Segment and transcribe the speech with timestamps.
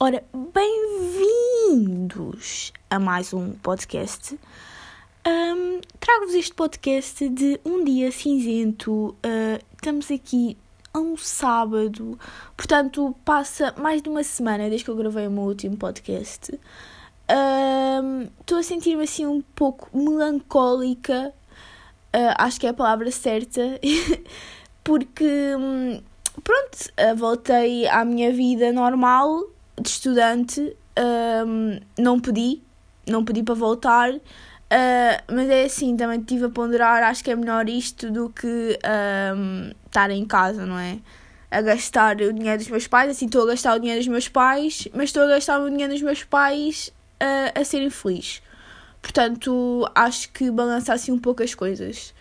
[0.00, 0.22] Ora,
[1.74, 4.38] bem-vindos a mais um podcast.
[5.26, 9.16] Um, Trago-vos este podcast de um dia cinzento.
[9.26, 10.56] Uh, estamos aqui
[10.94, 12.16] a um sábado,
[12.56, 16.52] portanto, passa mais de uma semana desde que eu gravei o meu último podcast.
[18.38, 21.34] Estou um, a sentir-me assim um pouco melancólica,
[22.14, 23.80] uh, acho que é a palavra certa,
[24.84, 26.00] porque um,
[26.44, 30.76] pronto, uh, voltei à minha vida normal de estudante,
[31.46, 32.62] um, não pedi,
[33.06, 34.20] não pedi para voltar, uh,
[35.32, 38.78] mas é assim, também estive a ponderar, acho que é melhor isto do que
[39.36, 40.98] um, estar em casa, não é?
[41.50, 44.28] A gastar o dinheiro dos meus pais, assim estou a gastar o dinheiro dos meus
[44.28, 48.42] pais, mas estou a gastar o dinheiro dos meus pais uh, a serem felizes.
[49.00, 52.12] Portanto, acho que balança assim um pouco as coisas.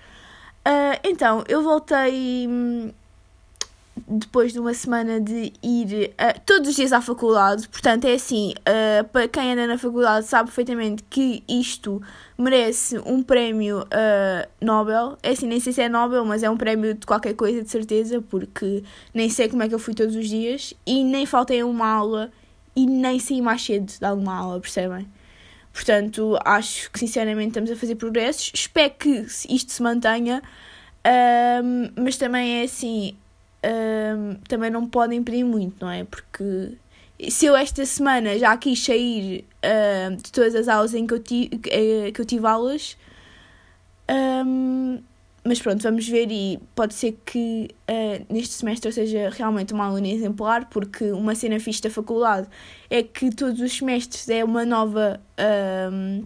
[0.66, 2.92] Uh, então, eu voltei hum,
[4.08, 7.68] depois de uma semana de ir uh, todos os dias à faculdade.
[7.68, 12.02] Portanto, é assim: uh, para quem anda na faculdade sabe perfeitamente que isto
[12.38, 15.18] merece um prémio uh, Nobel.
[15.22, 17.70] É assim, nem sei se é Nobel, mas é um prémio de qualquer coisa, de
[17.70, 18.82] certeza, porque
[19.14, 22.32] nem sei como é que eu fui todos os dias e nem faltei uma aula
[22.76, 25.06] e nem saí mais cedo de alguma aula, percebem?
[25.74, 28.52] Portanto, acho que sinceramente estamos a fazer progressos.
[28.54, 30.42] Espero que isto se mantenha,
[31.96, 33.16] mas também é assim
[33.66, 36.04] um, também não podem pedir muito, não é?
[36.04, 36.78] Porque
[37.30, 39.46] se eu esta semana já quis sair
[40.22, 42.96] de todas as aulas em que eu, ti, que, que eu tive aulas,
[44.46, 45.00] um,
[45.48, 49.86] mas pronto, vamos ver e pode ser que uh, neste semestre eu seja realmente uma
[49.86, 52.48] aluna exemplar, porque uma cena fixe da faculdade
[52.90, 55.22] é que todos os semestres é uma nova,
[55.92, 56.26] um,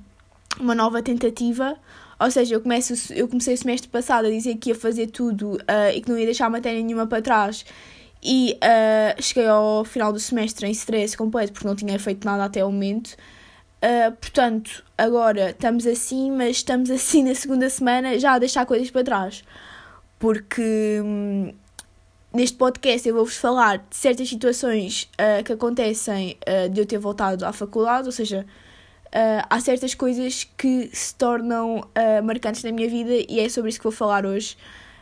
[0.60, 1.78] uma nova tentativa,
[2.22, 5.54] ou seja, eu, começo, eu comecei o semestre passado a dizer que ia fazer tudo
[5.56, 7.66] uh, e que não ia deixar matéria nenhuma para trás.
[8.24, 12.46] E uh, cheguei ao final do semestre em stress completo porque não tinha feito nada
[12.46, 13.18] até o momento.
[13.84, 18.92] Uh, portanto, agora estamos assim, mas estamos assim na segunda semana já a deixar coisas
[18.92, 19.44] para trás.
[20.20, 21.52] Porque hum,
[22.32, 27.00] neste podcast eu vou-vos falar de certas situações uh, que acontecem uh, de eu ter
[27.00, 28.46] voltado à faculdade, ou seja,
[29.14, 33.70] Uh, há certas coisas que se tornam uh, marcantes na minha vida e é sobre
[33.70, 34.56] isso que vou falar hoje.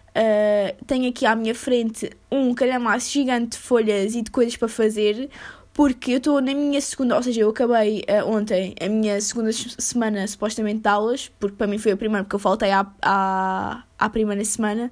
[0.09, 4.67] Uh, tenho aqui à minha frente um calhamaço gigante de folhas e de coisas para
[4.67, 5.29] fazer,
[5.71, 10.27] porque eu estou na minha segunda, ou seja, eu acabei ontem a minha segunda semana
[10.27, 14.09] supostamente de aulas, porque para mim foi a primeira, porque eu faltei à, à, à
[14.09, 14.91] primeira semana.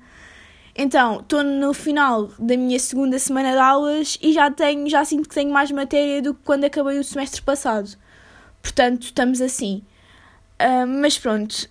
[0.76, 5.28] Então, estou no final da minha segunda semana de aulas e já tenho, já sinto
[5.28, 7.98] que tenho mais matéria do que quando acabei o semestre passado.
[8.68, 9.82] Portanto, estamos assim.
[10.62, 11.70] Uh, mas pronto,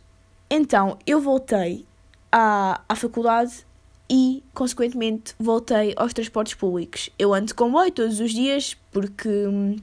[0.48, 1.84] então eu voltei
[2.32, 3.66] à, à faculdade
[4.08, 7.10] e, consequentemente, voltei aos transportes públicos.
[7.18, 9.76] Eu ando de comboio todos os dias porque hum,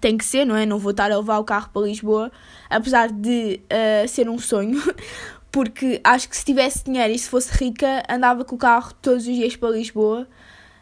[0.00, 0.64] tem que ser, não é?
[0.64, 2.30] Não vou estar a levar o carro para Lisboa,
[2.70, 4.80] apesar de uh, ser um sonho,
[5.50, 9.26] porque acho que se tivesse dinheiro e se fosse rica, andava com o carro todos
[9.26, 10.28] os dias para Lisboa.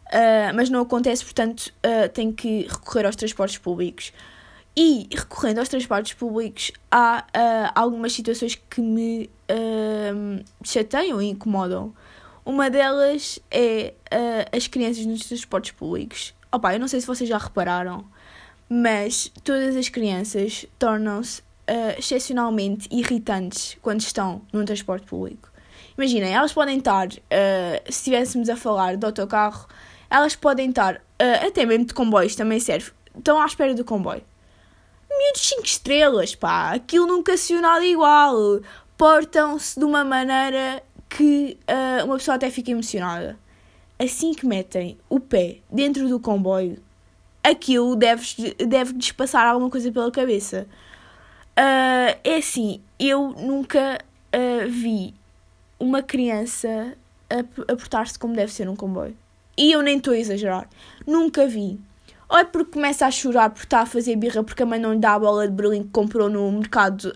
[0.08, 4.12] Uh, mas não acontece, portanto, uh, tenho que recorrer aos transportes públicos.
[4.74, 11.92] E recorrendo aos transportes públicos, há uh, algumas situações que me uh, chateiam e incomodam.
[12.44, 16.34] Uma delas é uh, as crianças nos transportes públicos.
[16.50, 18.06] Opa, eu não sei se vocês já repararam,
[18.68, 21.42] mas todas as crianças tornam-se
[21.96, 25.50] excepcionalmente irritantes quando estão num transporte público.
[25.96, 27.20] Imaginem, elas podem estar, se
[27.88, 29.66] estivéssemos a falar de autocarro,
[30.10, 34.22] elas podem estar, até mesmo de comboios também serve, estão à espera do comboio
[35.18, 36.72] miúdos 5 estrelas, pá.
[36.72, 38.60] Aquilo nunca se viu nada igual.
[38.96, 43.38] Portam-se de uma maneira que uh, uma pessoa até fica emocionada.
[43.98, 46.82] Assim que metem o pé dentro do comboio,
[47.42, 50.66] aquilo deve, deve passar alguma coisa pela cabeça.
[51.58, 53.98] Uh, é assim, eu nunca
[54.34, 55.14] uh, vi
[55.78, 56.96] uma criança
[57.28, 57.40] a,
[57.72, 59.16] a portar-se como deve ser num comboio.
[59.56, 60.68] E eu nem estou a exagerar.
[61.06, 61.78] Nunca vi
[62.32, 64.94] ou é porque começa a chorar porque está a fazer birra porque a mãe não
[64.94, 67.12] lhe dá a bola de Berlim que comprou no mercado,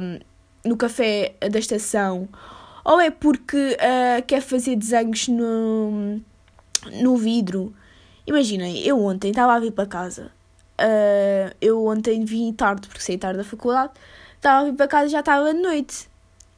[0.00, 0.18] um,
[0.66, 2.26] no café da estação,
[2.82, 6.18] ou é porque uh, quer fazer desenhos no,
[6.94, 7.74] no vidro.
[8.26, 10.32] Imaginem, eu ontem estava a vir para casa.
[10.80, 13.92] Uh, eu ontem vim tarde, porque saí tarde da faculdade.
[14.36, 16.08] Estava a vir para casa e já estava de noite.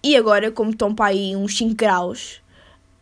[0.04, 2.40] E agora, como estão para aí uns 5 graus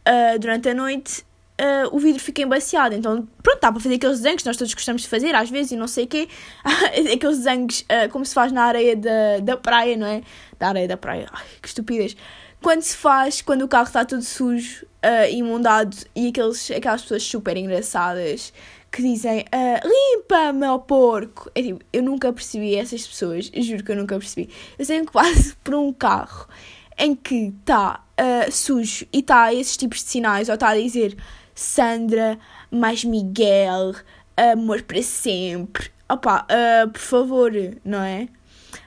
[0.08, 1.26] uh, durante a noite,
[1.60, 2.94] uh, o vidro fica embaciado.
[2.94, 5.72] Então, pronto, dá para fazer aqueles desenhos que nós todos gostamos de fazer, às vezes,
[5.72, 6.28] e não sei o quê.
[7.12, 10.22] aqueles desenhos uh, como se faz na areia da, da praia, não é?
[10.58, 11.28] Da areia da praia.
[11.32, 12.16] Ai, que estupidez.
[12.62, 17.22] Quando se faz, quando o carro está todo sujo, uh, imundado, e aqueles, aquelas pessoas
[17.22, 18.52] super engraçadas
[18.90, 21.50] que dizem uh, limpa-me porco.
[21.54, 24.48] É tipo, eu nunca percebi essas pessoas, juro que eu nunca percebi.
[24.78, 26.48] Eu sempre passo por um carro
[26.96, 28.04] em que está
[28.52, 31.16] sujo e está esses tipos de sinais, ou está a dizer
[31.54, 32.38] Sandra,
[32.70, 33.94] mais Miguel,
[34.36, 35.90] amor para sempre.
[36.08, 37.52] Opa, uh, por favor,
[37.84, 38.28] não é?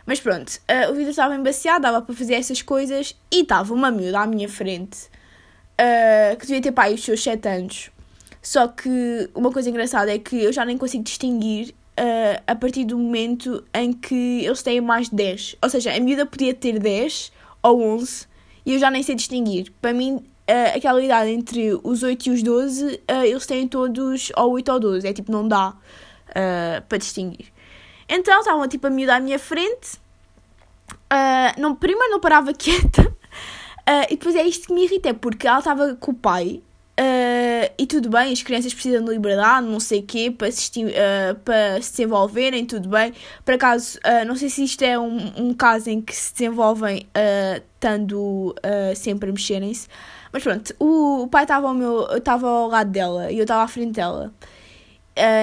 [0.06, 3.92] Mas pronto, uh, o vidro estava embaciado, dava para fazer essas coisas e estava uma
[3.92, 5.08] miúda à minha frente
[5.80, 7.92] uh, que devia ter pai os seus 7 anos.
[8.42, 12.86] Só que uma coisa engraçada é que eu já nem consigo distinguir uh, a partir
[12.86, 15.58] do momento em que eles têm mais de 10.
[15.62, 17.32] Ou seja, a miúda podia ter 10
[17.64, 18.28] ou 11
[18.66, 19.74] e eu já nem sei distinguir.
[19.82, 24.32] Para mim, uh, aquela idade entre os 8 e os 12, uh, eles têm todos
[24.36, 25.08] ou 8 ou 12.
[25.08, 25.74] É tipo, não dá
[26.88, 27.48] para distinguir.
[28.08, 29.96] Então estavam tipo a miúda à minha frente.
[31.12, 33.02] Uh, não, primeiro não parava quieta.
[33.02, 36.62] Uh, e depois é isto que me irrita, porque ela estava com o pai.
[37.00, 40.84] Uh, e tudo bem, as crianças precisam de liberdade, não sei o quê, para se,
[40.84, 43.14] uh, para se desenvolverem, tudo bem.
[43.46, 47.08] Por acaso, uh, não sei se isto é um, um caso em que se desenvolvem
[47.16, 48.56] uh, estando
[48.96, 49.88] sempre a mexerem-se.
[50.32, 53.64] Mas pronto, o, o pai estava ao, meu, estava ao lado dela e eu estava
[53.64, 54.34] à frente dela.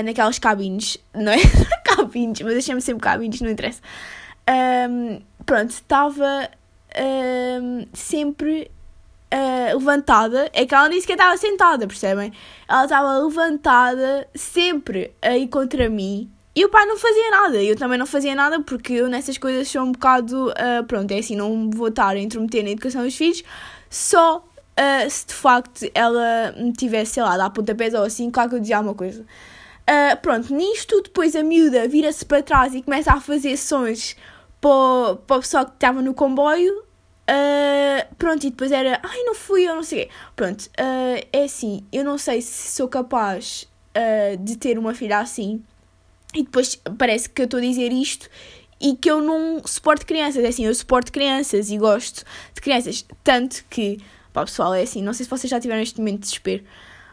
[0.05, 1.39] naquelas cabines, não é?
[1.85, 3.81] cabines, mas deixei-me sempre cabines, não interessa.
[4.49, 6.51] Um, pronto, estava
[7.63, 8.71] um, sempre
[9.33, 10.51] uh, levantada.
[10.53, 12.33] É que ela nem sequer estava sentada, percebem?
[12.69, 16.31] Ela estava levantada sempre aí contra mim.
[16.57, 19.67] E o pai não fazia nada, eu também não fazia nada porque eu nessas coisas
[19.67, 20.51] sou um bocado.
[20.51, 23.43] Uh, pronto, é assim, não vou estar a intrometer na educação dos filhos,
[23.91, 24.45] só
[24.79, 28.57] uh, se de facto ela me tivesse, sei lá, dar pontapés ou assim, claro que
[28.57, 29.23] eu dizia alguma coisa.
[29.23, 34.17] Uh, pronto, nisto depois a miúda vira-se para trás e começa a fazer sons
[34.61, 36.85] para, para o pessoal que estava no comboio.
[37.29, 40.09] Uh, pronto, e depois era, ai não fui, eu não sei.
[40.35, 43.69] Pronto, uh, é assim, eu não sei se sou capaz
[44.41, 45.63] de ter uma filha assim.
[46.35, 48.29] E depois parece que eu estou a dizer isto
[48.81, 50.45] e que eu não suporto crianças.
[50.45, 53.07] É assim, eu suporto crianças e gosto de crianças.
[53.23, 53.99] Tanto que,
[54.35, 56.65] pá, pessoal, é assim, não sei se vocês já tiveram este momento de desespero.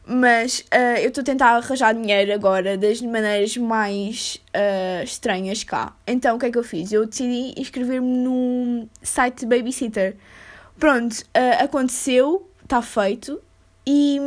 [0.03, 5.95] Mas uh, eu estou a tentar arranjar dinheiro agora das maneiras mais uh, estranhas cá.
[6.07, 6.91] Então o que é que eu fiz?
[6.91, 10.17] Eu decidi inscrever-me num site de babysitter.
[10.79, 13.39] Pronto, uh, aconteceu, está feito.
[13.85, 14.19] E,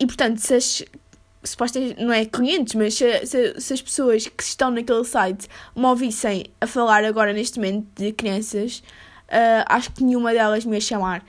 [0.00, 0.84] e portanto, se as
[1.98, 6.46] não é clientes, mas se, se, se, as pessoas que estão naquele site me ouvissem
[6.60, 8.80] a falar agora neste momento de crianças,
[9.66, 11.24] acho que nenhuma delas me ia chamar.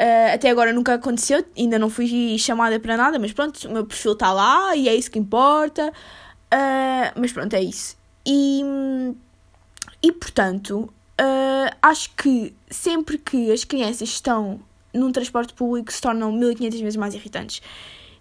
[0.00, 3.84] Uh, até agora nunca aconteceu, ainda não fui chamada para nada, mas pronto, o meu
[3.84, 5.88] perfil está lá e é isso que importa.
[5.88, 7.96] Uh, mas pronto, é isso.
[8.24, 8.62] E,
[10.00, 10.88] e portanto,
[11.20, 14.60] uh, acho que sempre que as crianças estão
[14.94, 17.60] num transporte público se tornam 1500 vezes mais irritantes.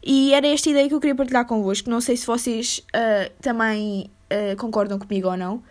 [0.03, 1.89] E era esta ideia que eu queria partilhar convosco.
[1.89, 2.81] Não sei se vocês
[3.41, 4.09] também
[4.57, 5.61] concordam comigo ou não.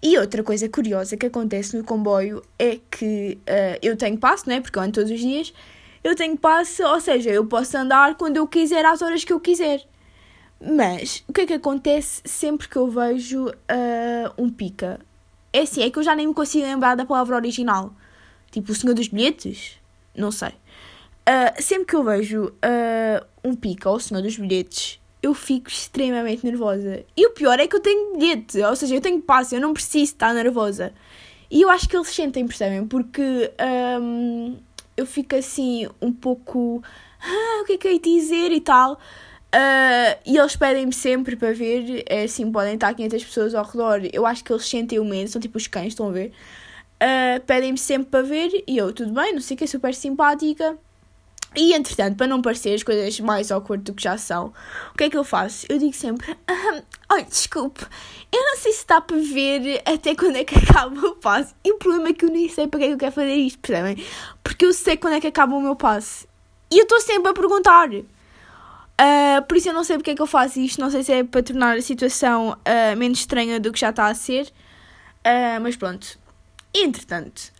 [0.00, 4.60] E outra coisa curiosa que acontece no comboio é que uh, eu tenho passo, né?
[4.60, 5.52] Porque eu ando todos os dias.
[6.04, 9.40] Eu tenho passo, ou seja, eu posso andar quando eu quiser, às horas que eu
[9.40, 9.84] quiser.
[10.60, 15.00] Mas o que é que acontece sempre que eu vejo uh, um pica?
[15.52, 17.92] É assim, é que eu já nem me consigo lembrar da palavra original.
[18.52, 19.78] Tipo, o Senhor dos Bilhetes?
[20.14, 20.50] Não sei.
[20.50, 22.52] Uh, sempre que eu vejo
[23.44, 27.04] um pica ou o Senhor dos Bilhetes, eu fico extremamente nervosa.
[27.16, 29.72] E o pior é que eu tenho bilhete, ou seja, eu tenho passe, eu não
[29.72, 30.92] preciso estar nervosa.
[31.50, 32.86] E eu acho que eles sentem, percebem?
[32.86, 33.50] Porque
[34.00, 34.56] um,
[34.96, 36.82] eu fico assim um pouco.
[37.20, 38.94] Ah, o que é que eu ia dizer e tal.
[38.94, 44.02] Uh, e eles pedem-me sempre para ver, é assim, podem estar 500 pessoas ao redor.
[44.12, 46.32] Eu acho que eles sentem o medo, são tipo os cães, estão a ver?
[47.02, 50.76] Uh, pedem-me sempre para ver e eu, tudo bem, não sei que, é super simpática.
[51.56, 54.52] E entretanto, para não parecer as coisas mais awkward do que já são,
[54.92, 55.66] o que é que eu faço?
[55.68, 56.36] Eu digo sempre:
[57.10, 57.86] Olha, desculpe,
[58.30, 61.54] eu não sei se está para ver até quando é que acaba o passe.
[61.64, 63.34] E o problema é que eu nem sei para que é que eu quero fazer
[63.34, 64.04] isto, percebem?
[64.44, 66.28] Porque eu sei quando é que acaba o meu passe.
[66.70, 67.88] E eu estou sempre a perguntar.
[67.90, 70.80] Uh, por isso eu não sei porque é que eu faço isto.
[70.80, 74.06] Não sei se é para tornar a situação uh, menos estranha do que já está
[74.06, 74.52] a ser.
[75.26, 76.18] Uh, mas pronto.
[76.74, 77.50] Entretanto,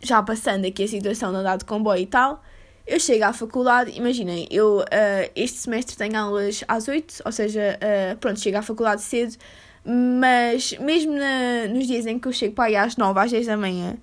[0.00, 2.44] já passando aqui a situação de andar de comboio e tal
[2.88, 7.78] eu chego à faculdade, imaginem, eu uh, este semestre tenho aulas às 8, ou seja,
[7.78, 9.36] uh, pronto, chego à faculdade cedo,
[9.84, 13.46] mas mesmo na, nos dias em que eu chego para aí às 9, às 10
[13.46, 13.98] da manhã,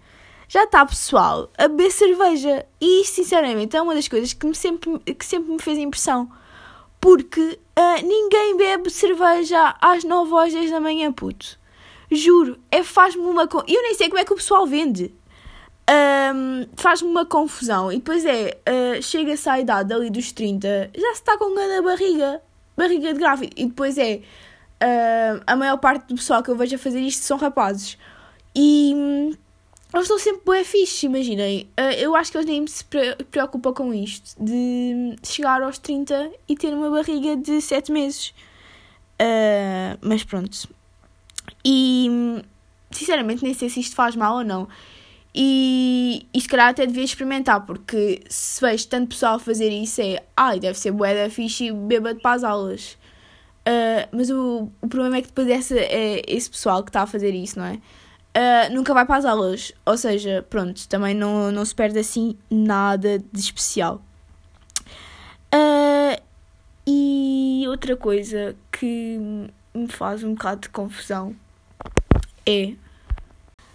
[0.48, 2.66] já está pessoal a beber cerveja.
[2.80, 6.30] E sinceramente, é uma das coisas que, me sempre, que sempre me fez impressão.
[7.02, 11.60] Porque uh, ninguém bebe cerveja às 9 ou às 10 da manhã, puto.
[12.12, 13.50] Juro, é faz-me uma.
[13.68, 15.12] Eu nem sei como é que o pessoal vende
[15.88, 17.92] um, faz-me uma confusão.
[17.92, 21.82] E depois é, uh, chega-se à idade ali dos 30, já se está com grande
[21.82, 22.42] barriga.
[22.76, 23.54] barriga de grávida.
[23.56, 24.22] E depois é.
[24.76, 27.98] Uh, a maior parte do pessoal que eu vejo a fazer isto são rapazes.
[28.56, 28.94] E.
[28.96, 29.34] Hum,
[29.94, 31.70] eles estão sempre bem fixe, imaginem.
[31.80, 32.84] Uh, eu acho que eles nem se
[33.32, 34.36] preocupam com isto.
[34.44, 38.34] De chegar aos 30 e ter uma barriga de 7 meses.
[40.02, 40.68] Mas pronto.
[41.64, 42.08] E.
[42.10, 42.42] Hum,
[42.92, 44.68] sinceramente, nem sei se isto faz mal ou não.
[45.38, 50.24] E, e se calhar até devia experimentar, porque se vejo tanto pessoal fazer isso é
[50.36, 52.98] ai, deve ser bué da fixe e bêbado para as aulas.
[53.68, 57.08] Uh, mas o, o problema é que depois essa, é esse pessoal que está a
[57.08, 57.74] fazer isso, não é?
[57.74, 59.74] Uh, nunca vai para as aulas.
[59.86, 64.02] Ou seja, pronto, também não, não se perde assim nada de especial.
[65.54, 66.22] Uh,
[66.88, 69.20] e outra coisa que
[69.74, 71.36] me faz um bocado de confusão
[72.46, 72.74] é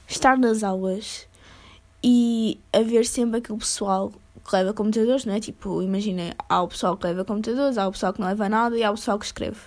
[0.09, 1.29] estar nas aulas
[2.03, 4.13] e haver sempre aquele pessoal
[4.45, 5.41] que leva computadores, não é?
[5.41, 8.77] Tipo, imaginem, há o pessoal que leva computadores, há o pessoal que não leva nada
[8.77, 9.61] e há o pessoal que escreve.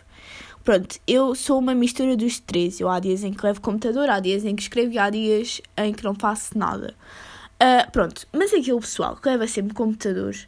[0.63, 2.79] Pronto, eu sou uma mistura dos três.
[2.79, 5.61] Eu há dias em que levo computador, há dias em que escrevo e há dias
[5.77, 6.95] em que não faço nada.
[7.61, 10.47] Uh, pronto, mas aquele pessoal que leva sempre computadores,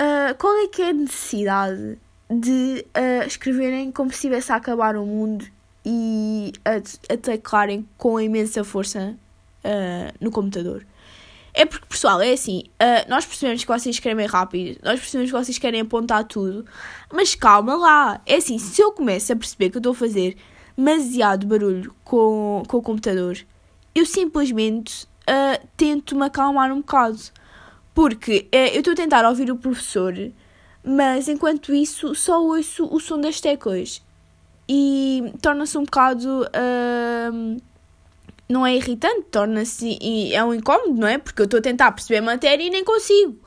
[0.00, 1.98] uh, qual é que é a necessidade
[2.30, 5.44] de uh, escreverem como se estivesse a acabar o mundo
[5.84, 9.16] e a, a teclarem com imensa força
[10.20, 10.86] no computador?
[11.58, 15.38] É porque, pessoal, é assim, uh, nós percebemos que vocês escrevem rápido, nós percebemos que
[15.38, 16.66] vocês querem apontar tudo,
[17.10, 18.20] mas calma lá.
[18.26, 20.36] É assim, se eu começo a perceber que eu estou a fazer
[20.76, 23.38] demasiado barulho com, com o computador,
[23.94, 27.18] eu simplesmente uh, tento me acalmar um bocado.
[27.94, 30.12] Porque uh, eu estou a tentar ouvir o professor,
[30.84, 34.02] mas enquanto isso só ouço o som das teclas.
[34.68, 36.42] E torna-se um bocado.
[36.42, 37.56] Uh,
[38.48, 39.98] não é irritante, torna-se.
[40.32, 41.18] é um incómodo, não é?
[41.18, 43.38] Porque eu estou a tentar perceber a matéria e nem consigo.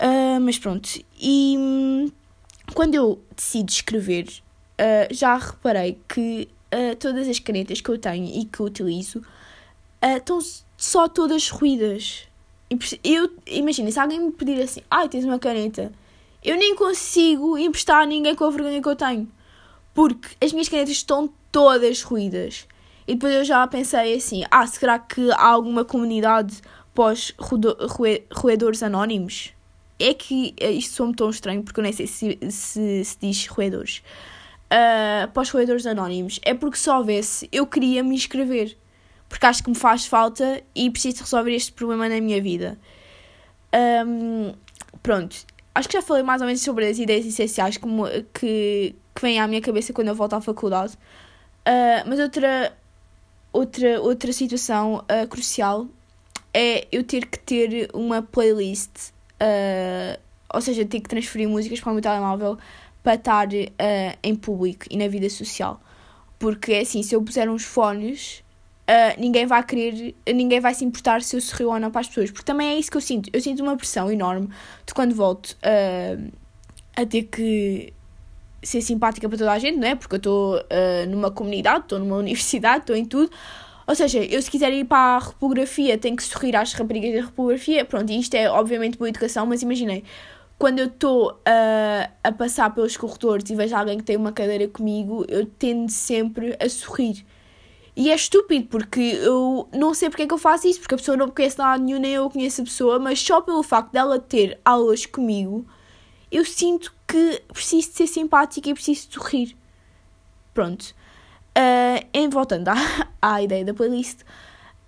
[0.00, 0.88] Uh, mas pronto.
[1.20, 2.10] E hum,
[2.74, 8.26] quando eu decido escrever, uh, já reparei que uh, todas as canetas que eu tenho
[8.26, 9.22] e que eu utilizo
[10.02, 10.40] estão
[10.76, 12.26] só todas ruídas.
[13.04, 15.92] Eu, imagina, se alguém me pedir assim, ai, tens uma caneta,
[16.42, 19.30] eu nem consigo emprestar a ninguém com a vergonha que eu tenho.
[19.94, 22.66] Porque as minhas canetas estão todas ruídas.
[23.06, 26.60] E depois eu já pensei assim: ah, será que há alguma comunidade
[26.94, 29.52] pós-roedores anónimos?
[29.98, 33.46] É que eh, isto soa-me tão estranho porque eu nem sei se se, se diz
[33.46, 34.02] roedores.
[34.72, 36.40] Uh, pós-roedores anónimos.
[36.42, 38.76] É porque se houvesse, eu queria me inscrever.
[39.28, 42.78] Porque acho que me faz falta e preciso resolver este problema na minha vida.
[44.06, 44.54] Um,
[45.02, 45.36] pronto.
[45.74, 48.04] Acho que já falei mais ou menos sobre as ideias essenciais como,
[48.34, 50.94] que, que vêm à minha cabeça quando eu volto à faculdade.
[51.66, 52.76] Uh, mas outra,
[53.52, 55.86] outra, outra situação uh, crucial
[56.54, 60.20] é eu ter que ter uma playlist, uh,
[60.52, 62.58] ou seja, ter que transferir músicas para o meu telemóvel
[63.02, 65.80] para estar uh, em público e na vida social.
[66.38, 68.42] Porque é assim, se eu puser uns fones,
[69.16, 72.32] ninguém vai querer, ninguém vai se importar se eu sorrio ou não para as pessoas.
[72.32, 73.30] Porque também é isso que eu sinto.
[73.32, 74.48] Eu sinto uma pressão enorme
[74.84, 75.56] de quando volto
[76.96, 77.92] a ter que
[78.62, 79.94] ser simpática para toda a gente, não é?
[79.94, 83.30] Porque eu estou uh, numa comunidade, estou numa universidade, estou em tudo.
[83.86, 87.26] Ou seja, eu se quiser ir para a repografia tenho que sorrir às raparigas da
[87.26, 87.84] repografia.
[87.84, 90.04] Pronto, isto é obviamente boa educação, mas imaginei,
[90.58, 94.68] quando eu estou uh, a passar pelos corredores e vejo alguém que tem uma cadeira
[94.68, 97.24] comigo, eu tendo sempre a sorrir.
[97.94, 100.98] E é estúpido, porque eu não sei porque é que eu faço isso, porque a
[100.98, 103.92] pessoa não me conhece nada nenhum, nem eu conheço a pessoa, mas só pelo facto
[103.92, 105.66] dela ter aulas comigo,
[106.30, 109.56] eu sinto que preciso de ser simpática e preciso de sorrir.
[110.54, 110.94] Pronto.
[111.56, 112.74] Uh, em voltando à,
[113.20, 114.20] à ideia da playlist,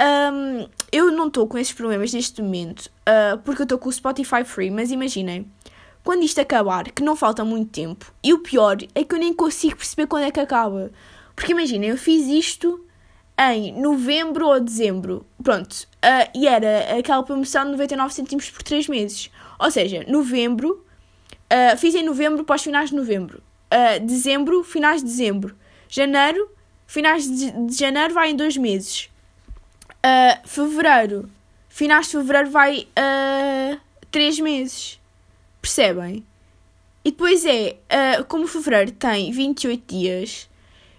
[0.01, 3.93] um, eu não estou com esses problemas neste momento uh, porque eu estou com o
[3.93, 5.47] Spotify Free, mas imaginem,
[6.03, 9.35] quando isto acabar, que não falta muito tempo, e o pior é que eu nem
[9.35, 10.91] consigo perceber quando é que acaba.
[11.37, 12.83] Porque imaginem, eu fiz isto
[13.39, 18.89] em novembro ou dezembro, pronto, uh, e era aquela promoção de 99 cêntimos por 3
[18.89, 19.31] meses.
[19.59, 20.84] Ou seja, novembro
[21.55, 23.41] Uh, fiz em novembro para os finais de novembro.
[23.73, 25.57] Uh, dezembro, finais de dezembro.
[25.89, 26.51] Janeiro,
[26.85, 29.09] finais de, de janeiro vai em dois meses.
[30.05, 31.31] Uh, fevereiro,
[31.69, 33.81] finais de fevereiro vai uh,
[34.11, 35.01] três meses.
[35.63, 36.27] Percebem?
[37.05, 37.77] E depois é,
[38.29, 40.49] como fevereiro tem 28 dias,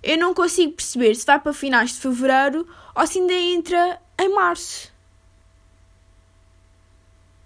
[0.04, 4.30] eu não consigo perceber se vai para finais de fevereiro ou se ainda entra em
[4.30, 4.94] março.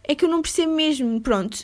[0.04, 1.22] É que eu não percebo mesmo.
[1.22, 1.64] Pronto.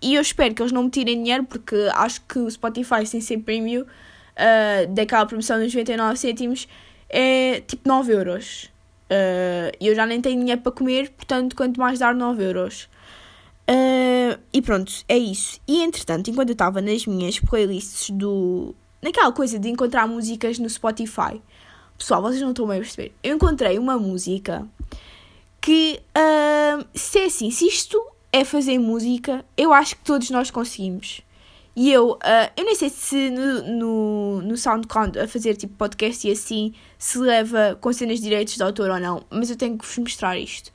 [0.00, 3.06] Uh, e eu espero que eles não me tirem dinheiro, porque acho que o Spotify,
[3.06, 6.68] sem ser premium, uh, daquela promoção dos 99 cêntimos,
[7.08, 8.70] é tipo 9 euros.
[9.10, 12.88] Uh, e eu já nem tenho dinheiro para comer, portanto, quanto mais dar 9 euros.
[13.68, 15.60] Uh, e pronto, é isso.
[15.66, 18.74] E entretanto, enquanto eu estava nas minhas playlists do.
[19.02, 21.40] naquela coisa de encontrar músicas no Spotify,
[21.98, 23.12] pessoal, vocês não estão bem a perceber.
[23.22, 24.66] Eu encontrei uma música
[25.60, 28.00] que, uh, se é assim, se isto
[28.32, 31.22] é fazer música, eu acho que todos nós conseguimos.
[31.74, 36.26] E eu, uh, eu nem sei se no, no, no SoundCloud a fazer tipo podcast
[36.26, 39.78] e assim se leva com cenas de direitos de autor ou não, mas eu tenho
[39.78, 40.72] que vos mostrar isto.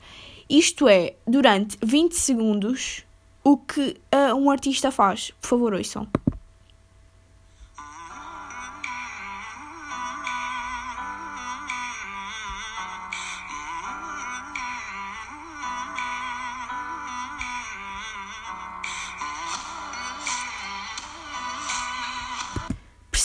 [0.48, 3.04] Isto é, durante 20 segundos,
[3.44, 5.32] o que uh, um artista faz.
[5.40, 6.08] Por favor, ouçam.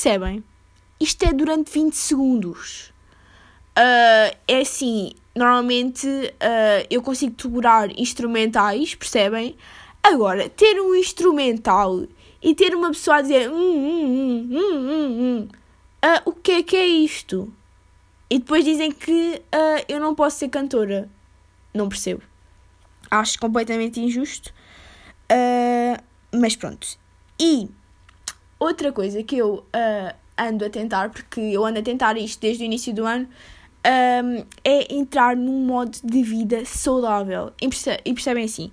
[0.01, 0.43] Percebem?
[0.99, 2.91] Isto é durante 20 segundos.
[3.77, 9.55] Uh, é assim, normalmente uh, eu consigo tolerar instrumentais, percebem?
[10.01, 12.07] Agora, ter um instrumental
[12.41, 15.47] e ter uma pessoa a dizer hum, hum, hum, hum, hum
[16.03, 17.53] uh, o que é que é isto?
[18.27, 21.07] E depois dizem que uh, eu não posso ser cantora.
[21.75, 22.23] Não percebo.
[23.11, 24.51] Acho completamente injusto.
[25.31, 26.01] Uh,
[26.33, 26.87] mas pronto.
[27.39, 27.69] E
[28.61, 29.65] outra coisa que eu
[30.37, 33.27] ando a tentar, porque eu ando a tentar isto desde o início do ano,
[33.85, 37.51] um, é entrar num modo de vida saudável.
[37.61, 38.71] E, perce e percebem assim?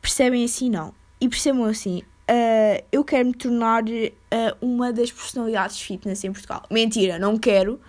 [0.00, 0.94] Percebem assim, não.
[1.20, 6.62] E percebam assim, uh, eu quero me tornar uh, uma das personalidades fitness em Portugal.
[6.70, 7.80] Mentira, não quero.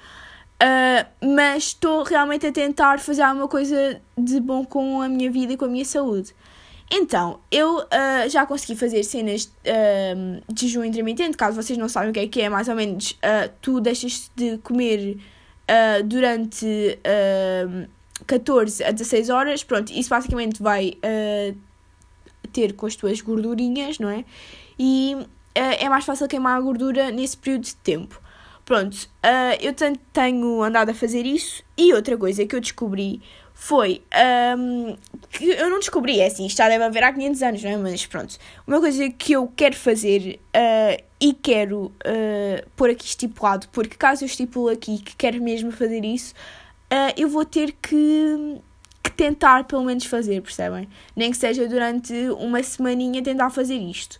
[0.55, 5.53] Uh, mas estou realmente a tentar fazer alguma coisa de bom com a minha vida
[5.53, 6.33] e com a minha saúde.
[6.89, 11.35] Então, eu uh, já consegui fazer cenas uh, de jejum intermitente.
[11.35, 14.31] Caso vocês não sabem o que é que é, mais ou menos, uh, tu deixas
[14.35, 15.17] de comer
[16.05, 17.89] durante uh,
[18.27, 19.63] 14 a 16 horas.
[19.63, 20.93] Pronto, isso basicamente vai
[22.53, 24.23] ter com as tuas gordurinhas, não é?
[24.77, 25.17] E
[25.55, 28.21] é mais fácil queimar a gordura nesse período de tempo.
[28.63, 29.09] Pronto,
[29.59, 29.73] eu
[30.13, 31.63] tenho andado a fazer isso.
[31.75, 33.23] E outra coisa que eu descobri
[33.57, 34.03] foi
[34.57, 34.97] um,
[35.31, 37.77] que eu não descobri, é assim, isto já deve haver há 500 anos, não é?
[37.77, 38.37] Mas pronto,
[38.67, 44.25] uma coisa que eu quero fazer uh, e quero uh, pôr aqui estipulado, porque caso
[44.25, 46.33] eu estipulo aqui que quero mesmo fazer isso,
[46.91, 48.59] uh, eu vou ter que,
[49.01, 50.89] que tentar pelo menos fazer, percebem?
[51.15, 54.19] Nem que seja durante uma semaninha tentar fazer isto.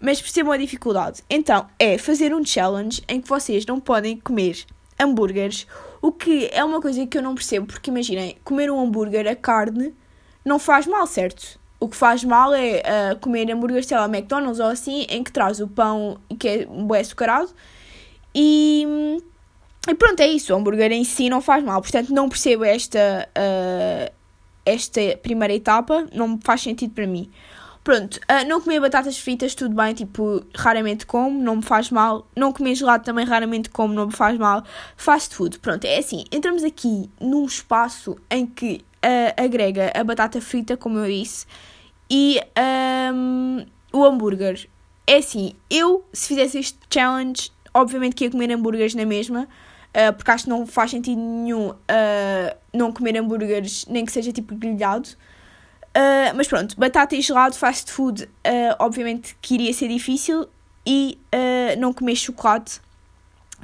[0.00, 1.22] Mas percebam a dificuldade.
[1.30, 4.64] Então, é fazer um challenge em que vocês não podem comer
[4.98, 5.68] hambúrgueres,
[6.02, 9.36] o que é uma coisa que eu não percebo, porque imaginem, comer um hambúrguer, a
[9.36, 9.94] carne,
[10.44, 11.60] não faz mal, certo?
[11.78, 15.30] O que faz mal é uh, comer hambúrguer, sei lá, McDonald's ou assim, em que
[15.30, 17.50] traz o pão que é um bué açucarado.
[18.34, 18.84] E,
[19.88, 20.52] e pronto, é isso.
[20.52, 21.80] O hambúrguer em si não faz mal.
[21.80, 24.12] Portanto, não percebo esta, uh,
[24.64, 26.06] esta primeira etapa.
[26.12, 27.30] Não faz sentido para mim.
[27.84, 32.28] Pronto, uh, não comer batatas fritas, tudo bem, tipo, raramente como, não me faz mal.
[32.36, 34.62] Não comer gelado também raramente como, não me faz mal.
[34.96, 40.40] Fast food, pronto, é assim, entramos aqui num espaço em que uh, agrega a batata
[40.40, 41.44] frita, como eu disse,
[42.08, 42.40] e
[43.12, 44.68] um, o hambúrguer.
[45.04, 49.48] É assim, eu, se fizesse este challenge, obviamente que ia comer hambúrgueres na mesma,
[49.88, 51.74] uh, porque acho que não faz sentido nenhum
[52.72, 55.08] não comer hambúrgueres, nem que seja tipo grelhado.
[55.96, 58.28] Uh, mas pronto, batata e gelado, fast food,
[58.78, 60.48] obviamente que iria ser difícil,
[60.86, 61.18] e
[61.78, 62.80] não comer chocolate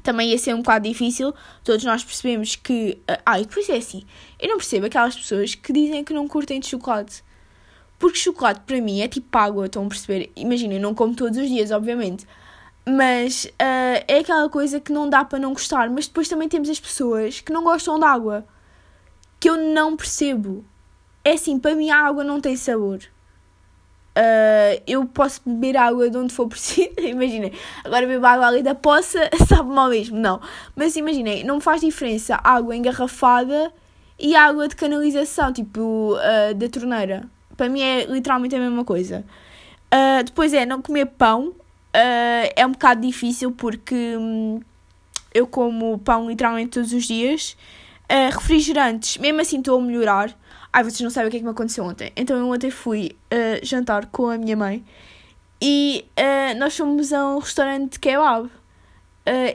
[0.03, 1.35] também ia ser um bocado difícil.
[1.65, 2.99] Todos nós percebemos que.
[3.25, 4.05] Ah, e depois é assim.
[4.39, 7.23] Eu não percebo aquelas pessoas que dizem que não curtem de chocolate.
[7.99, 10.31] Porque chocolate para mim é tipo água, estão a perceber?
[10.37, 12.27] Imagina, eu não como todos os dias, obviamente.
[12.87, 15.91] Mas uh, é aquela coisa que não dá para não gostar.
[15.91, 18.47] Mas depois também temos as pessoas que não gostam de água.
[19.41, 20.65] Que eu não percebo.
[21.25, 23.01] É assim, para mim a água não tem sabor.
[24.19, 26.91] Uh, eu posso beber água de onde for preciso.
[26.99, 27.53] Imaginem,
[27.85, 30.19] agora bebo água ali da poça, sabe mal mesmo.
[30.19, 30.41] Não.
[30.75, 33.73] Mas imaginem, não faz diferença água engarrafada
[34.19, 37.29] e água de canalização, tipo uh, da torneira.
[37.57, 39.25] Para mim é literalmente a mesma coisa.
[39.95, 41.55] Uh, depois é não comer pão.
[42.55, 44.61] É um bocado difícil porque hum,
[45.35, 47.57] eu como pão literalmente todos os dias.
[48.33, 50.37] Refrigerantes, mesmo assim estou a melhorar.
[50.79, 52.13] Ai, vocês não sabem o que é que me aconteceu ontem.
[52.15, 53.17] Então eu ontem fui
[53.65, 54.85] jantar com a minha mãe
[55.61, 56.05] e
[56.57, 58.49] nós fomos a um restaurante de kebab.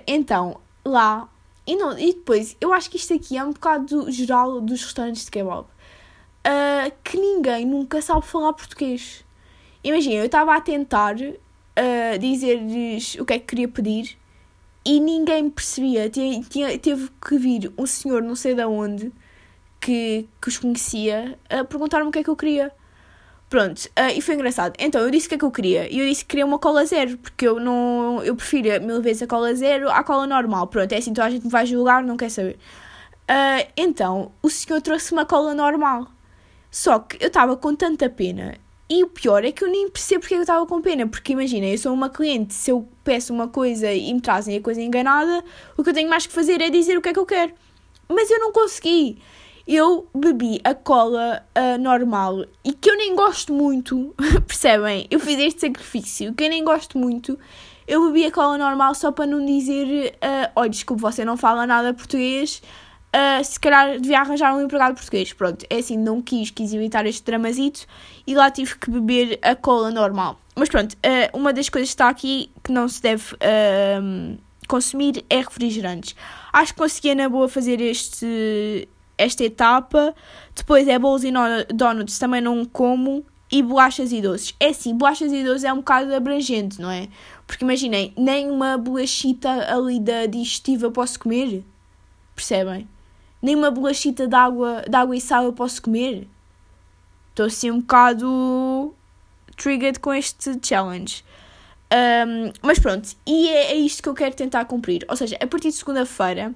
[0.06, 1.30] então, lá.
[1.66, 5.24] E, não, e depois, eu acho que isto aqui é um bocado geral dos restaurantes
[5.24, 5.66] de kebab
[6.44, 9.26] uh, que ninguém nunca sabe falar português.
[9.82, 14.18] Imagina, eu estava a tentar uh, dizer-lhes o que é que queria pedir
[14.86, 16.10] e ninguém percebia.
[16.10, 19.12] Tinha, tinha, teve que vir um senhor, não sei de onde,
[19.84, 22.72] que, que os conhecia, a perguntar-me o que é que eu queria.
[23.50, 24.74] Pronto, uh, e foi engraçado.
[24.80, 25.94] Então eu disse o que é que eu queria.
[25.94, 28.24] E eu disse que queria uma cola zero, porque eu não.
[28.24, 30.68] Eu prefiro mil vezes a cola zero à cola normal.
[30.68, 32.58] Pronto, é assim, toda a gente me vai julgar, não quer saber.
[33.30, 36.08] Uh, então, o senhor trouxe uma cola normal.
[36.72, 38.56] Só que eu estava com tanta pena.
[38.90, 41.08] E o pior é que eu nem percebo porque eu estava com pena.
[41.08, 44.62] Porque imagina, eu sou uma cliente, se eu peço uma coisa e me trazem a
[44.62, 45.44] coisa enganada,
[45.78, 47.54] o que eu tenho mais que fazer é dizer o que é que eu quero.
[48.10, 49.20] Mas eu não consegui
[49.68, 54.14] eu bebi a cola uh, normal e que eu nem gosto muito,
[54.46, 55.08] percebem?
[55.10, 57.40] Eu fiz este sacrifício que eu nem gosto muito.
[57.88, 61.66] Eu bebi a cola normal só para não dizer: uh, olha, desculpe, você não fala
[61.66, 62.62] nada português.
[63.16, 65.32] Uh, se calhar devia arranjar um empregado português.
[65.32, 67.86] Pronto, é assim, não quis, quis evitar este dramazito
[68.26, 70.40] e lá tive que beber a cola normal.
[70.56, 73.36] Mas pronto, uh, uma das coisas que está aqui que não se deve
[74.68, 76.16] consumir é refrigerantes.
[76.52, 78.88] Acho que conseguia na boa fazer este,
[79.24, 80.14] esta etapa.
[80.56, 81.32] Depois é bolos e
[81.74, 83.26] donuts, também não como.
[83.52, 84.56] E bolachas e doces.
[84.60, 87.08] É assim, bolachas e doces é um bocado abrangente, não é?
[87.46, 91.64] Porque imaginem, nem uma bolachita ali da digestiva posso comer.
[92.36, 92.88] Percebem?
[93.40, 96.28] Nem uma bolachita de água, de água e sal eu posso comer.
[97.30, 98.96] Estou assim um bocado
[99.56, 101.24] triggered com este challenge.
[101.94, 105.06] Um, mas pronto, e é, é isto que eu quero tentar cumprir.
[105.08, 106.54] Ou seja, a partir de segunda-feira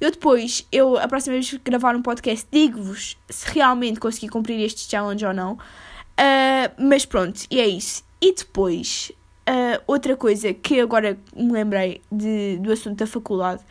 [0.00, 4.58] eu depois, eu a próxima vez que gravar um podcast, digo-vos se realmente consegui cumprir
[4.60, 5.52] este challenge ou não.
[5.54, 8.02] Uh, mas pronto, e é isso.
[8.20, 9.12] E depois,
[9.48, 13.62] uh, outra coisa que agora me lembrei de, do assunto da faculdade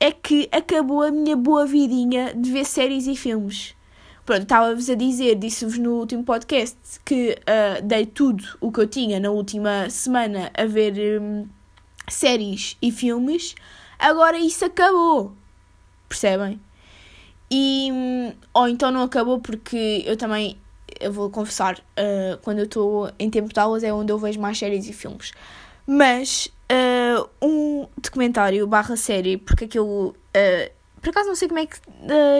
[0.00, 3.74] é que acabou a minha boa vidinha de ver séries e filmes.
[4.24, 8.86] Pronto, estava-vos a dizer, disse-vos no último podcast que uh, dei tudo o que eu
[8.86, 11.48] tinha na última semana a ver um,
[12.08, 13.54] séries e filmes.
[13.98, 15.32] Agora isso acabou.
[16.08, 16.60] Percebem?
[17.50, 17.90] E.
[18.52, 20.58] Ou então não acabou porque eu também.
[21.00, 24.40] Eu vou confessar, uh, quando eu estou em tempo de aulas é onde eu vejo
[24.40, 25.32] mais séries e filmes.
[25.86, 30.14] Mas uh, um documentário barra série, porque aquilo.
[30.36, 31.78] Uh, por acaso não sei como é que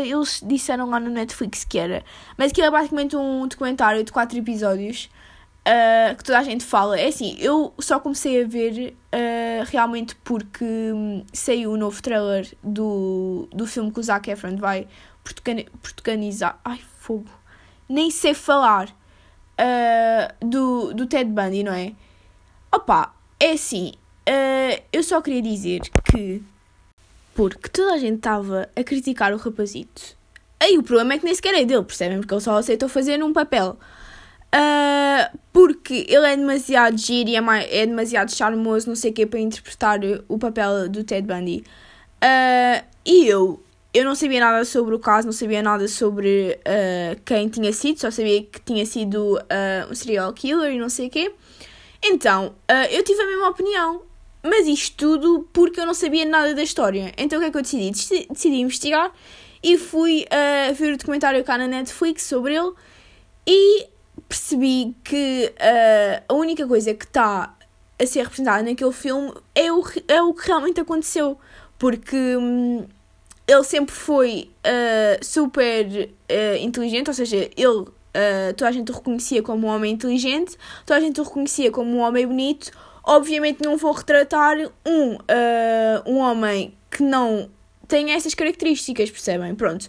[0.04, 2.02] eles disseram lá no Netflix que era,
[2.36, 5.08] mas aquilo é basicamente um documentário de quatro episódios
[5.68, 6.98] uh, que toda a gente fala.
[6.98, 12.48] É assim, eu só comecei a ver uh, realmente porque um, saiu o novo trailer
[12.62, 14.88] do, do filme que o Zac Efron vai
[15.82, 16.58] portuganizar.
[16.64, 17.30] Ai, fogo!
[17.88, 18.88] Nem sei falar.
[19.60, 21.92] Uh, do, do Ted Bundy, não é?
[22.72, 23.92] Opa, é assim.
[24.92, 26.42] eu só queria dizer que.
[27.34, 30.16] Porque toda a gente estava a criticar o rapazito.
[30.60, 32.18] Aí o problema é que nem sequer é dele, percebem?
[32.18, 33.78] Porque ele só aceitou fazer um papel.
[34.54, 39.14] Uh, porque ele é demasiado giro e é, mais, é demasiado charmoso, não sei o
[39.14, 41.64] que, para interpretar o papel do Ted Bundy.
[42.22, 47.20] Uh, e eu, eu não sabia nada sobre o caso, não sabia nada sobre uh,
[47.24, 49.38] quem tinha sido, só sabia que tinha sido
[49.90, 51.32] um serial killer e não sei o quê.
[52.02, 52.54] Então,
[52.90, 54.02] eu tive a mesma opinião.
[54.40, 57.12] Mas isto tudo porque eu não sabia nada da história.
[57.18, 57.90] Então o que é que eu decidi?
[57.90, 59.12] Decidi, decidi investigar
[59.60, 60.24] e fui
[60.76, 62.72] ver o documentário cá na Netflix sobre ele.
[63.44, 63.88] E
[64.28, 67.54] percebi que uh, a única coisa que está
[68.00, 71.38] a ser representada naquele filme é o, é o que realmente aconteceu.
[71.78, 72.86] Porque hum,
[73.46, 77.84] ele sempre foi uh, super uh, inteligente, ou seja, ele,
[78.56, 81.90] toda a gente o reconhecia como um homem inteligente, toda a gente o reconhecia como
[81.90, 82.70] um homem bonito.
[83.04, 85.16] Obviamente não vou retratar um,
[86.04, 87.48] um homem que não
[87.86, 89.54] tem essas características, percebem?
[89.54, 89.88] Pronto.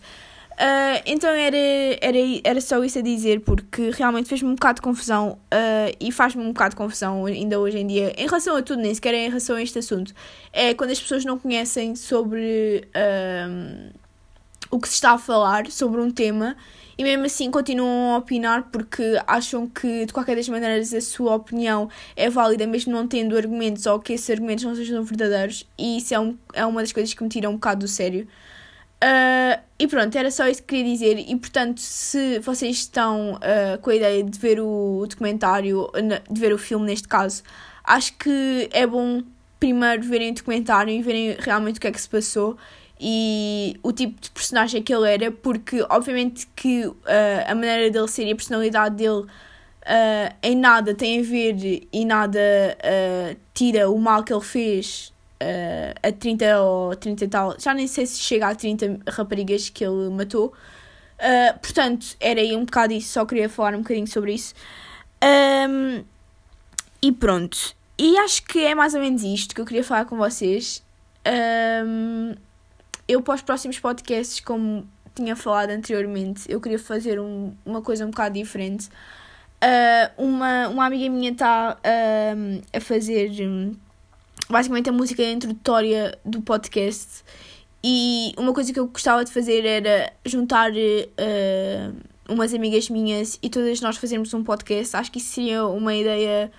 [0.59, 1.55] Uh, então era,
[2.01, 6.11] era, era só isso a dizer, porque realmente fez-me um bocado de confusão uh, e
[6.11, 9.13] faz-me um bocado de confusão ainda hoje em dia, em relação a tudo, nem sequer
[9.13, 10.13] é em relação a este assunto.
[10.51, 13.93] É quando as pessoas não conhecem sobre uh,
[14.69, 16.57] o que se está a falar, sobre um tema,
[16.97, 21.35] e mesmo assim continuam a opinar porque acham que de qualquer das maneiras a sua
[21.35, 25.99] opinião é válida, mesmo não tendo argumentos ou que esses argumentos não sejam verdadeiros, e
[25.99, 28.27] isso é, um, é uma das coisas que me tira um bocado do sério.
[29.01, 31.17] Uh, e pronto, era só isso que queria dizer.
[31.19, 35.89] E portanto, se vocês estão uh, com a ideia de ver o documentário,
[36.29, 37.41] de ver o filme neste caso,
[37.83, 39.23] acho que é bom
[39.59, 42.57] primeiro verem o documentário e verem realmente o que é que se passou
[42.99, 46.95] e o tipo de personagem que ele era, porque obviamente que uh,
[47.47, 49.25] a maneira dele ser e a personalidade dele
[50.43, 52.39] em nada tem a ver e nada
[53.55, 57.87] tira o mal que ele fez uh, a 30 ou 30 e tal, já nem
[57.87, 60.53] sei se chega a 30 raparigas que ele matou.
[61.19, 64.53] Uh, portanto, era aí um bocado isso, só queria falar um bocadinho sobre isso.
[65.23, 66.03] Um,
[67.01, 67.75] e pronto.
[67.97, 70.83] E acho que é mais ou menos isto que eu queria falar com vocês.
[71.85, 72.33] Um,
[73.07, 78.05] eu, para os próximos podcasts, como tinha falado anteriormente, eu queria fazer um, uma coisa
[78.05, 78.87] um bocado diferente.
[79.61, 83.73] Uh, uma, uma amiga minha está uh, a fazer um,
[84.49, 87.23] basicamente a música introdutória do podcast
[87.83, 91.95] e uma coisa que eu gostava de fazer era juntar uh,
[92.27, 94.97] umas amigas minhas e todas nós fazermos um podcast.
[94.97, 96.51] Acho que isso seria uma ideia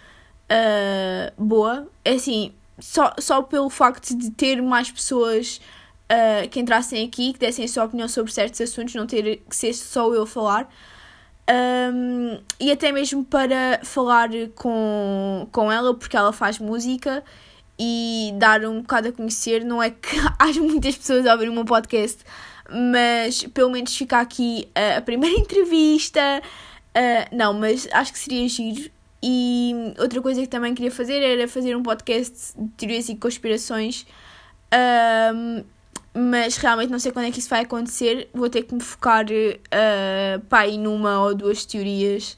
[0.51, 1.87] uh, boa.
[2.05, 5.61] É assim, só, só pelo facto de ter mais pessoas
[6.11, 9.55] uh, que entrassem aqui, que dessem a sua opinião sobre certos assuntos, não ter que
[9.55, 10.73] ser só eu a falar.
[11.93, 17.25] Um, e até mesmo para falar com, com ela, porque ela faz música
[17.83, 19.65] e dar um bocado a conhecer.
[19.65, 22.23] Não é que haja muitas pessoas a ouvir o meu podcast,
[22.71, 26.21] mas pelo menos ficar aqui uh, a primeira entrevista.
[26.95, 28.91] Uh, não, mas acho que seria giro.
[29.23, 34.07] E outra coisa que também queria fazer era fazer um podcast de teorias e conspirações.
[35.35, 35.65] Um,
[36.13, 38.29] mas realmente não sei quando é que isso vai acontecer.
[38.35, 42.37] Vou ter que me focar uh, pá, em uma ou duas teorias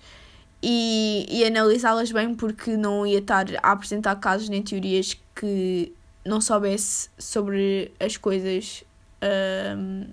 [0.62, 5.92] e, e analisá-las bem, porque não ia estar a apresentar casos nem teorias que
[6.25, 8.85] não soubesse sobre as coisas
[9.22, 10.07] uh,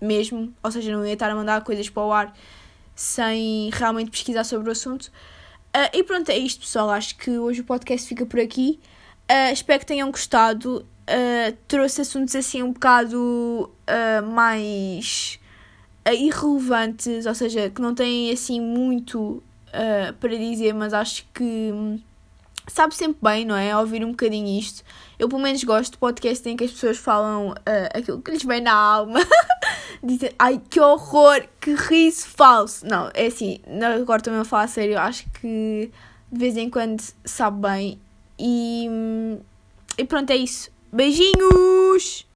[0.00, 2.34] mesmo, ou seja, não ia estar a mandar coisas para o ar
[2.96, 5.10] sem realmente pesquisar sobre o assunto.
[5.74, 6.88] Uh, e pronto, é isto, pessoal.
[6.90, 8.78] Acho que hoje o podcast fica por aqui.
[9.30, 10.86] Uh, espero que tenham gostado.
[11.02, 13.70] Uh, trouxe assuntos assim um bocado
[14.32, 15.38] mais
[16.10, 19.42] irrelevantes, ou seja, que não têm assim muito
[20.20, 22.00] para dizer, mas acho que hum,
[22.66, 23.76] sabe sempre bem, não é?
[23.76, 24.82] Ouvir um bocadinho isto.
[25.18, 28.44] Eu pelo menos gosto de podcast em que as pessoas falam uh, aquilo que lhes
[28.44, 29.20] vem na alma.
[30.02, 32.86] Dizem, ai que horror, que riso falso.
[32.86, 33.60] Não, é assim,
[34.00, 35.90] agora também a falar a sério, acho que
[36.30, 38.00] de vez em quando sabe bem.
[38.38, 38.88] E,
[39.96, 40.70] e pronto, é isso.
[40.92, 42.26] Beijinhos!